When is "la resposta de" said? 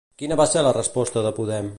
0.69-1.35